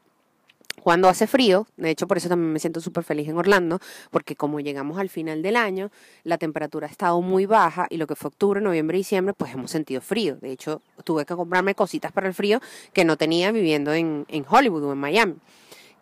cuando 0.82 1.08
hace 1.08 1.28
frío, 1.28 1.68
de 1.76 1.90
hecho 1.90 2.08
por 2.08 2.16
eso 2.16 2.28
también 2.28 2.52
me 2.52 2.58
siento 2.58 2.80
súper 2.80 3.04
feliz 3.04 3.28
en 3.28 3.36
Orlando, 3.36 3.78
porque 4.10 4.34
como 4.34 4.58
llegamos 4.58 4.98
al 4.98 5.08
final 5.08 5.40
del 5.40 5.54
año, 5.54 5.92
la 6.24 6.38
temperatura 6.38 6.88
ha 6.88 6.90
estado 6.90 7.22
muy 7.22 7.46
baja 7.46 7.86
y 7.88 7.98
lo 7.98 8.08
que 8.08 8.16
fue 8.16 8.28
octubre, 8.28 8.60
noviembre 8.60 8.98
y 8.98 9.00
diciembre, 9.00 9.32
pues 9.32 9.54
hemos 9.54 9.70
sentido 9.70 10.00
frío. 10.00 10.36
De 10.40 10.50
hecho, 10.50 10.82
tuve 11.04 11.24
que 11.24 11.36
comprarme 11.36 11.76
cositas 11.76 12.10
para 12.10 12.26
el 12.26 12.34
frío 12.34 12.60
que 12.92 13.04
no 13.04 13.16
tenía 13.16 13.52
viviendo 13.52 13.92
en, 13.92 14.26
en 14.28 14.44
Hollywood 14.48 14.82
o 14.82 14.92
en 14.92 14.98
Miami. 14.98 15.34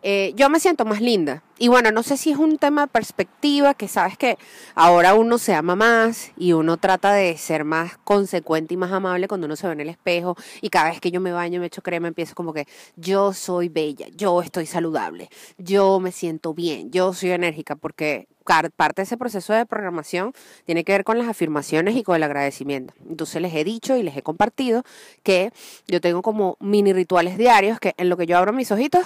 Eh, 0.01 0.33
yo 0.35 0.49
me 0.49 0.59
siento 0.59 0.83
más 0.83 0.99
linda. 0.99 1.43
Y 1.61 1.67
bueno, 1.67 1.91
no 1.91 2.01
sé 2.01 2.17
si 2.17 2.31
es 2.31 2.39
un 2.39 2.57
tema 2.57 2.81
de 2.81 2.87
perspectiva, 2.87 3.75
que 3.75 3.87
sabes 3.87 4.17
que 4.17 4.39
ahora 4.73 5.13
uno 5.13 5.37
se 5.37 5.53
ama 5.53 5.75
más 5.75 6.31
y 6.35 6.53
uno 6.53 6.77
trata 6.77 7.13
de 7.13 7.37
ser 7.37 7.65
más 7.65 7.99
consecuente 7.99 8.73
y 8.73 8.77
más 8.77 8.91
amable 8.91 9.27
cuando 9.27 9.45
uno 9.45 9.55
se 9.55 9.67
ve 9.67 9.73
en 9.73 9.81
el 9.81 9.89
espejo. 9.89 10.35
Y 10.61 10.71
cada 10.71 10.89
vez 10.89 10.99
que 10.99 11.11
yo 11.11 11.21
me 11.21 11.31
baño, 11.31 11.59
me 11.59 11.67
echo 11.67 11.83
crema, 11.83 12.07
empiezo 12.07 12.33
como 12.33 12.51
que 12.51 12.65
yo 12.95 13.31
soy 13.33 13.69
bella, 13.69 14.07
yo 14.15 14.41
estoy 14.41 14.65
saludable, 14.65 15.29
yo 15.59 15.99
me 15.99 16.11
siento 16.11 16.55
bien, 16.55 16.89
yo 16.89 17.13
soy 17.13 17.29
enérgica, 17.29 17.75
porque 17.75 18.27
parte 18.75 19.01
de 19.01 19.03
ese 19.03 19.17
proceso 19.17 19.53
de 19.53 19.67
programación 19.67 20.33
tiene 20.65 20.83
que 20.83 20.93
ver 20.93 21.03
con 21.03 21.19
las 21.19 21.27
afirmaciones 21.27 21.95
y 21.95 22.01
con 22.01 22.15
el 22.15 22.23
agradecimiento. 22.23 22.95
Entonces 23.07 23.39
les 23.39 23.53
he 23.53 23.63
dicho 23.63 23.95
y 23.95 24.01
les 24.01 24.17
he 24.17 24.23
compartido 24.23 24.81
que 25.21 25.51
yo 25.87 26.01
tengo 26.01 26.23
como 26.23 26.57
mini 26.59 26.91
rituales 26.91 27.37
diarios 27.37 27.79
que 27.79 27.93
en 27.97 28.09
lo 28.09 28.17
que 28.17 28.25
yo 28.25 28.35
abro 28.35 28.51
mis 28.51 28.71
ojitos 28.71 29.05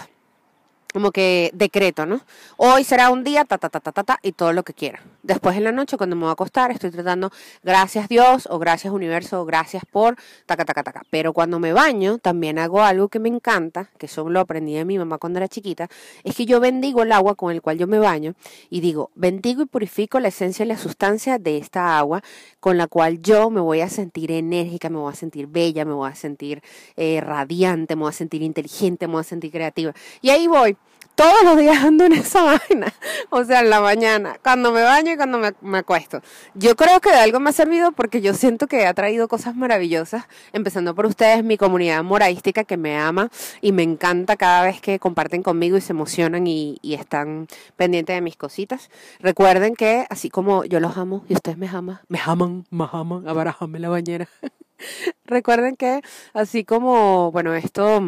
como 0.96 1.12
que 1.12 1.52
decreto, 1.54 2.06
¿no? 2.06 2.22
Hoy 2.56 2.86
será 2.86 3.10
un 3.10 3.26
día, 3.26 3.44
ta, 3.44 3.58
ta, 3.58 3.68
ta, 3.68 3.82
ta, 3.82 3.92
ta, 3.92 4.04
ta, 4.06 4.20
y 4.24 4.32
todo 4.32 4.54
lo 4.54 4.64
que 4.64 4.74
quiera. 4.74 5.02
Después 5.24 5.58
en 5.58 5.66
la 5.66 5.74
noche, 5.74 5.98
cuando 5.98 6.16
me 6.16 6.22
voy 6.22 6.30
a 6.30 6.32
acostar, 6.32 6.72
estoy 6.72 6.90
tratando 6.90 7.32
gracias 7.64 8.08
Dios, 8.08 8.48
o 8.50 8.60
gracias 8.60 8.94
universo, 8.94 9.42
o 9.42 9.46
gracias 9.46 9.84
por, 9.92 10.16
taca, 10.46 10.64
taca, 10.64 10.84
taca. 10.84 11.02
Pero 11.10 11.34
cuando 11.34 11.60
me 11.60 11.74
baño, 11.74 12.18
también 12.18 12.58
hago 12.60 12.82
algo 12.82 13.10
que 13.10 13.20
me 13.20 13.28
encanta, 13.28 13.90
que 13.98 14.06
eso 14.06 14.30
lo 14.30 14.40
aprendí 14.40 14.76
de 14.76 14.86
mi 14.86 14.98
mamá 14.98 15.18
cuando 15.18 15.38
era 15.40 15.50
chiquita, 15.50 15.90
es 16.24 16.38
que 16.38 16.46
yo 16.46 16.62
bendigo 16.62 17.04
el 17.04 17.12
agua 17.12 17.36
con 17.36 17.52
el 17.52 17.62
cual 17.62 17.78
yo 17.78 17.88
me 17.88 18.00
baño, 18.00 18.34
y 18.70 18.80
digo, 18.80 19.12
bendigo 19.16 19.64
y 19.64 19.66
purifico 19.66 20.22
la 20.22 20.30
esencia 20.30 20.64
y 20.64 20.70
la 20.70 20.78
sustancia 20.78 21.40
de 21.40 21.58
esta 21.58 21.98
agua, 21.98 22.24
con 22.62 22.78
la 22.78 22.88
cual 22.88 23.22
yo 23.22 23.50
me 23.50 23.60
voy 23.60 23.82
a 23.82 23.90
sentir 23.90 24.32
enérgica, 24.32 24.90
me 24.90 25.00
voy 25.00 25.12
a 25.12 25.16
sentir 25.16 25.48
bella, 25.48 25.84
me 25.84 25.92
voy 25.92 26.10
a 26.10 26.16
sentir 26.16 26.64
eh, 26.96 27.20
radiante, 27.20 27.98
me 27.98 28.04
voy 28.04 28.12
a 28.12 28.14
sentir 28.14 28.42
inteligente, 28.44 29.08
me 29.08 29.14
voy 29.16 29.22
a 29.22 29.24
sentir 29.24 29.52
creativa. 29.52 29.94
Y 30.22 30.30
ahí 30.30 30.48
voy 30.48 30.78
todos 31.16 31.44
los 31.44 31.58
días 31.58 31.84
ando 31.84 32.06
en 32.06 32.14
esa 32.14 32.44
vaina. 32.70 32.94
O 33.30 33.44
sea, 33.44 33.62
en 33.62 33.70
la 33.70 33.82
mañana, 33.82 34.38
cuando 34.44 34.72
me 34.72 34.82
baño 34.82 35.14
y 35.14 35.16
cuando 35.16 35.40
me, 35.62 35.78
acuesto. 35.78 36.22
Yo 36.54 36.76
creo 36.76 37.00
que 37.00 37.10
de 37.10 37.18
algo 37.18 37.40
me 37.40 37.50
ha 37.50 37.54
servido 37.54 37.92
porque 37.94 38.22
yo 38.22 38.34
siento 38.34 38.68
que 38.68 38.86
ha 38.86 38.94
traído 38.94 39.28
cosas 39.28 39.56
maravillosas, 39.56 40.26
empezando 40.54 40.94
por 40.94 41.06
ustedes, 41.06 41.44
mi 41.44 41.58
comunidad 41.58 42.04
moraística 42.04 42.64
que 42.64 42.78
me 42.78 42.98
ama 42.98 43.30
y 43.62 43.72
me 43.72 43.84
encanta 43.84 44.36
cada 44.36 44.64
vez 44.64 44.82
que 44.82 45.00
comparten 45.00 45.42
conmigo 45.42 45.78
y 45.78 45.82
se 45.82 45.94
emocionan 45.94 46.48
y, 46.48 46.80
están 46.96 47.48
pendientes 47.76 48.16
de 48.16 48.22
mis 48.22 48.38
cositas. 48.38 48.90
Recuerden 49.20 49.76
que 49.76 50.06
así 50.10 50.30
como 50.30 50.64
yo 50.64 50.80
los 50.80 50.98
amo 50.98 51.26
y 51.28 51.34
ustedes 51.34 51.58
me 51.58 51.68
aman, 51.68 52.00
me 52.08 52.20
aman, 52.26 52.66
me 52.70 52.86
aman, 52.90 53.28
abarajame 53.28 53.80
la 53.80 53.90
bañera. 53.90 54.30
Recuerden 55.26 55.76
que 55.76 56.02
así 56.34 56.64
como, 56.64 57.32
bueno, 57.32 57.54
esto 57.54 58.02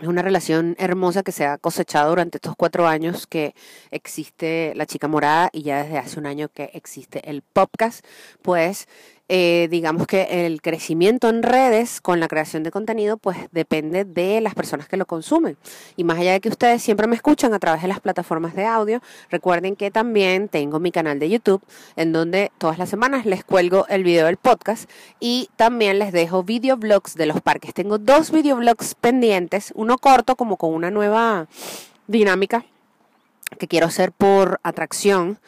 es 0.00 0.06
una 0.06 0.22
relación 0.22 0.76
hermosa 0.78 1.22
que 1.22 1.32
se 1.32 1.44
ha 1.44 1.58
cosechado 1.58 2.10
durante 2.10 2.38
estos 2.38 2.54
cuatro 2.56 2.86
años 2.86 3.26
que 3.26 3.54
existe 3.90 4.72
La 4.76 4.86
Chica 4.86 5.08
Morada 5.08 5.50
y 5.52 5.62
ya 5.62 5.82
desde 5.82 5.98
hace 5.98 6.20
un 6.20 6.26
año 6.26 6.48
que 6.48 6.70
existe 6.74 7.28
el 7.28 7.42
podcast, 7.42 8.04
pues 8.42 8.86
eh, 9.28 9.68
digamos 9.70 10.06
que 10.06 10.46
el 10.46 10.62
crecimiento 10.62 11.28
en 11.28 11.42
redes 11.42 12.00
con 12.00 12.18
la 12.18 12.28
creación 12.28 12.62
de 12.62 12.70
contenido 12.70 13.18
pues 13.18 13.36
depende 13.52 14.04
de 14.04 14.40
las 14.40 14.54
personas 14.54 14.88
que 14.88 14.96
lo 14.96 15.06
consumen. 15.06 15.56
Y 15.96 16.04
más 16.04 16.18
allá 16.18 16.32
de 16.32 16.40
que 16.40 16.48
ustedes 16.48 16.82
siempre 16.82 17.06
me 17.06 17.16
escuchan 17.16 17.52
a 17.52 17.58
través 17.58 17.82
de 17.82 17.88
las 17.88 18.00
plataformas 18.00 18.54
de 18.54 18.64
audio, 18.64 19.02
recuerden 19.30 19.76
que 19.76 19.90
también 19.90 20.48
tengo 20.48 20.80
mi 20.80 20.92
canal 20.92 21.18
de 21.18 21.28
YouTube 21.28 21.62
en 21.96 22.12
donde 22.12 22.50
todas 22.58 22.78
las 22.78 22.88
semanas 22.88 23.26
les 23.26 23.44
cuelgo 23.44 23.86
el 23.88 24.02
video 24.02 24.26
del 24.26 24.38
podcast 24.38 24.88
y 25.20 25.50
también 25.56 25.98
les 25.98 26.12
dejo 26.12 26.42
videoblogs 26.42 27.14
de 27.14 27.26
los 27.26 27.40
parques. 27.40 27.74
Tengo 27.74 27.98
dos 27.98 28.30
videoblogs 28.30 28.94
pendientes, 28.94 29.72
uno 29.74 29.98
corto 29.98 30.36
como 30.36 30.56
con 30.56 30.72
una 30.72 30.90
nueva 30.90 31.48
dinámica 32.06 32.64
que 33.58 33.68
quiero 33.68 33.86
hacer 33.86 34.12
por 34.12 34.60
atracción 34.62 35.38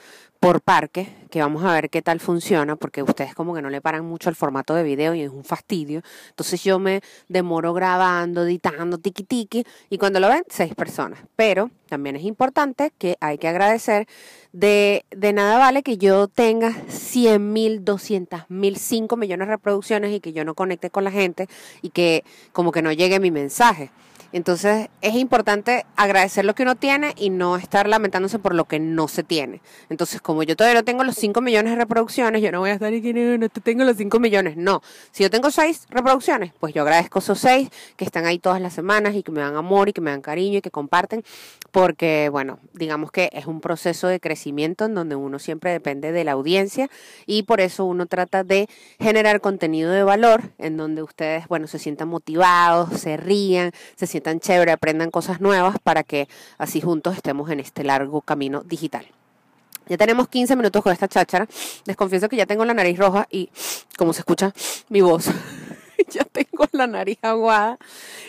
por 0.41 0.63
parque, 0.63 1.07
que 1.31 1.43
vamos 1.43 1.63
a 1.65 1.73
ver 1.75 1.91
qué 1.91 2.01
tal 2.01 2.19
funciona, 2.19 2.75
porque 2.75 3.03
ustedes 3.03 3.35
como 3.35 3.55
que 3.55 3.61
no 3.61 3.69
le 3.69 3.83
paran 3.83 4.07
mucho 4.07 4.31
el 4.31 4.35
formato 4.35 4.75
de 4.75 4.83
video 4.83 5.15
y 5.15 5.21
es 5.21 5.31
un 5.31 5.45
fastidio. 5.45 6.01
Entonces 6.31 6.65
yo 6.65 6.79
me 6.79 7.03
demoro 7.29 7.75
grabando, 7.75 8.45
editando, 8.45 8.97
tiki 8.97 9.23
tiki, 9.23 9.65
y 9.91 9.99
cuando 9.99 10.19
lo 10.19 10.29
ven, 10.29 10.43
seis 10.49 10.75
personas. 10.75 11.21
Pero 11.37 11.71
también 11.91 12.17
es 12.17 12.23
importante 12.23 12.91
que 12.97 13.19
hay 13.21 13.37
que 13.37 13.49
agradecer, 13.49 14.09
de, 14.53 15.05
de 15.11 15.33
nada 15.35 15.59
vale 15.59 15.83
que 15.83 15.99
yo 15.99 16.27
tenga 16.27 16.73
100 16.89 17.53
mil, 17.53 17.85
200 17.85 18.49
mil, 18.49 18.79
5 18.79 19.17
millones 19.19 19.47
de 19.47 19.55
reproducciones 19.55 20.11
y 20.13 20.21
que 20.21 20.33
yo 20.33 20.47
no 20.47 20.55
conecte 20.55 20.89
con 20.89 21.05
la 21.05 21.11
gente 21.11 21.49
y 21.83 21.91
que 21.91 22.25
como 22.53 22.73
que 22.73 22.81
no 22.81 22.93
llegue 22.93 23.21
mi 23.21 23.31
mensaje. 23.31 23.91
Entonces 24.33 24.89
es 25.01 25.15
importante 25.15 25.87
agradecer 25.97 26.45
lo 26.45 26.55
que 26.55 26.63
uno 26.63 26.77
tiene 26.77 27.15
y 27.17 27.31
no 27.31 27.57
estar 27.57 27.89
lamentándose 27.89 28.39
por 28.39 28.55
lo 28.55 28.65
que 28.67 28.79
no 28.79 29.09
se 29.09 29.25
tiene. 29.25 29.61
Entonces, 29.89 30.21
como 30.21 30.43
yo 30.43 30.57
todavía 30.57 30.81
no 30.81 30.85
tengo 30.85 31.05
los 31.05 31.17
5 31.17 31.41
millones 31.41 31.73
de 31.73 31.77
reproducciones, 31.77 32.43
yo 32.43 32.53
no 32.53 32.61
voy 32.61 32.71
a 32.71 32.75
estar 32.75 32.93
no, 32.93 33.39
no 33.39 33.49
tengo 33.49 33.85
los 33.85 33.97
5 33.97 34.21
millones. 34.21 34.57
No, 34.57 34.83
si 35.11 35.25
yo 35.25 35.31
tengo 35.31 35.51
6 35.51 35.87
reproducciones, 35.91 36.53
pues 36.61 36.75
yo 36.75 36.83
agradezco 36.83 37.19
esos 37.19 37.39
6 37.41 37.71
que 37.97 38.05
están 38.05 38.27
ahí 38.27 38.39
todas 38.39 38.61
las 38.61 38.73
semanas 38.73 39.15
y 39.15 39.23
que 39.23 39.33
me 39.33 39.41
dan 39.41 39.57
amor 39.57 39.89
y 39.89 39.93
que 39.93 40.01
me 40.01 40.11
dan 40.11 40.21
cariño 40.21 40.59
y 40.59 40.63
que 40.63 40.71
comparten, 40.71 41.25
porque 41.73 42.29
bueno, 42.31 42.61
digamos 42.73 43.11
que 43.11 43.31
es 43.33 43.47
un 43.47 43.61
proceso 43.61 44.07
de 44.07 44.21
crecimiento 44.21 44.85
en 44.85 44.95
donde 44.95 45.17
uno 45.17 45.39
siempre 45.39 45.73
depende 45.73 46.13
de 46.13 46.25
la 46.25 46.33
audiencia 46.33 46.89
y 47.27 47.43
por 47.43 47.61
eso 47.61 47.85
uno 47.85 48.07
trata 48.07 48.45
de 48.45 48.69
generar 48.99 49.41
contenido 49.41 49.91
de 49.91 50.03
valor 50.03 50.53
en 50.59 50.77
donde 50.77 51.03
ustedes, 51.03 51.49
bueno, 51.49 51.67
se 51.67 51.79
sientan 51.79 52.09
motivados, 52.09 53.01
se 53.01 53.17
rían, 53.17 53.73
se 53.97 54.07
sientan 54.07 54.20
tan 54.21 54.41
chévere, 54.41 54.73
aprendan 54.73 55.11
cosas 55.11 55.41
nuevas 55.41 55.77
para 55.83 56.03
que 56.03 56.29
así 56.59 56.81
juntos 56.81 57.17
estemos 57.17 57.51
en 57.51 57.61
este 57.61 57.85
largo 57.85 58.21
camino 58.21 58.63
digital. 58.63 59.07
Ya 59.89 59.97
tenemos 59.97 60.29
15 60.29 60.55
minutos 60.55 60.83
con 60.83 60.93
esta 60.93 61.09
cháchara. 61.09 61.49
Les 61.85 61.97
confieso 61.97 62.29
que 62.29 62.37
ya 62.37 62.47
tengo 62.47 62.65
la 62.65 62.75
nariz 62.75 62.97
roja 62.97 63.27
y 63.29 63.51
como 63.99 64.13
se 64.13 64.21
escucha 64.21 64.53
mi 64.89 65.01
voz, 65.01 65.27
ya 66.11 66.25
tengo 66.25 66.67
la 66.73 66.87
nariz 66.87 67.19
aguada. 67.23 67.79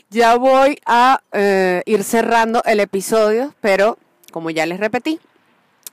Ya 0.09 0.35
voy 0.37 0.79
a 0.85 1.21
eh, 1.31 1.83
ir 1.85 2.03
cerrando 2.03 2.63
el 2.65 2.79
episodio, 2.79 3.53
pero 3.61 3.99
como 4.31 4.49
ya 4.49 4.65
les 4.65 4.79
repetí, 4.79 5.19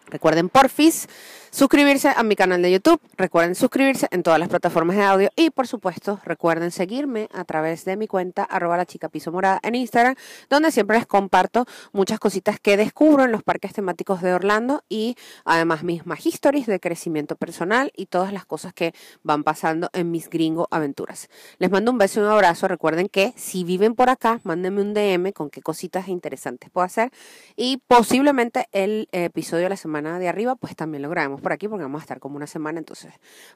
recuerden 0.06 0.48
porfis 0.48 1.08
suscribirse 1.50 2.12
a 2.14 2.22
mi 2.22 2.36
canal 2.36 2.62
de 2.62 2.72
YouTube. 2.72 3.00
Recuerden 3.16 3.54
suscribirse 3.54 4.08
en 4.10 4.22
todas 4.22 4.38
las 4.38 4.48
plataformas 4.48 4.96
de 4.96 5.02
audio. 5.02 5.30
Y 5.36 5.50
por 5.50 5.66
supuesto, 5.66 6.20
recuerden 6.24 6.70
seguirme 6.70 7.28
a 7.32 7.44
través 7.44 7.84
de 7.84 7.96
mi 7.96 8.06
cuenta, 8.06 8.44
arroba 8.44 8.76
la 8.76 8.86
chica 8.86 9.08
piso 9.08 9.32
morada 9.32 9.60
en 9.62 9.74
Instagram, 9.74 10.14
donde 10.50 10.70
siempre 10.70 10.98
les 10.98 11.06
comparto 11.06 11.66
muchas 11.92 12.18
cositas 12.18 12.60
que 12.60 12.76
descubro 12.76 13.24
en 13.24 13.32
los 13.32 13.42
parques 13.42 13.72
temáticos 13.72 14.22
de 14.22 14.32
Orlando 14.32 14.84
y 14.88 15.16
además 15.44 15.82
mis 15.84 16.02
historias 16.26 16.66
de 16.66 16.80
crecimiento 16.80 17.36
personal 17.36 17.92
y 17.96 18.06
todas 18.06 18.32
las 18.32 18.44
cosas 18.44 18.72
que 18.72 18.94
van 19.22 19.44
pasando 19.44 19.88
en 19.92 20.10
mis 20.10 20.28
gringo 20.28 20.68
aventuras. 20.70 21.28
Les 21.58 21.70
mando 21.70 21.90
un 21.90 21.98
beso 21.98 22.20
y 22.20 22.24
un 22.24 22.30
abrazo. 22.30 22.68
Recuerden 22.68 23.08
que 23.08 23.32
si 23.36 23.64
viven 23.64 23.94
por 23.94 24.10
acá, 24.10 24.40
mándenme 24.44 24.80
un 24.80 24.94
DM 24.94 25.32
con 25.32 25.50
qué 25.50 25.62
cositas 25.62 26.08
interesantes 26.08 26.70
puedo 26.70 26.84
hacer. 26.84 27.10
Y 27.56 27.82
posiblemente 27.86 28.68
el 28.72 29.08
episodio 29.12 29.64
de 29.64 29.70
la 29.70 29.76
semana 29.76 30.18
de 30.18 30.28
arriba, 30.28 30.56
pues 30.56 30.76
también 30.76 31.02
lo 31.02 31.10
grabemos 31.10 31.37
por 31.40 31.52
aquí 31.52 31.68
porque 31.68 31.84
vamos 31.84 32.00
a 32.00 32.04
estar 32.04 32.20
como 32.20 32.36
una 32.36 32.46
semana, 32.46 32.78
entonces 32.78 33.12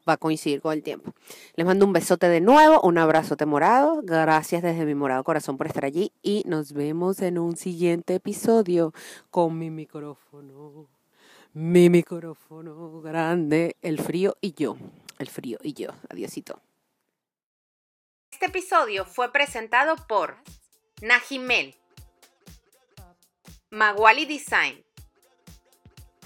va 0.08 0.14
a 0.14 0.16
coincidir 0.16 0.60
con 0.60 0.72
el 0.72 0.82
tiempo. 0.82 1.12
Les 1.56 1.66
mando 1.66 1.86
un 1.86 1.92
besote 1.92 2.28
de 2.28 2.40
nuevo, 2.40 2.80
un 2.82 2.98
abrazote 2.98 3.46
morado. 3.46 4.00
Gracias 4.02 4.62
desde 4.62 4.84
mi 4.84 4.94
morado 4.94 5.24
corazón 5.24 5.56
por 5.56 5.66
estar 5.66 5.84
allí 5.84 6.12
y 6.22 6.42
nos 6.46 6.72
vemos 6.72 7.20
en 7.20 7.38
un 7.38 7.56
siguiente 7.56 8.14
episodio 8.14 8.92
con 9.30 9.58
mi 9.58 9.70
micrófono. 9.70 10.88
Mi 11.54 11.90
micrófono 11.90 13.02
grande, 13.02 13.76
el 13.82 14.00
frío 14.00 14.36
y 14.40 14.54
yo. 14.54 14.76
El 15.18 15.28
frío 15.28 15.58
y 15.62 15.74
yo. 15.74 15.90
Adiosito. 16.08 16.60
Este 18.32 18.46
episodio 18.46 19.04
fue 19.04 19.30
presentado 19.30 19.94
por 20.08 20.36
Najimel, 21.00 21.76
Maguali 23.70 24.24
Design, 24.24 24.84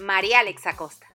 María 0.00 0.40
Alexa 0.40 0.74
Costa. 0.76 1.04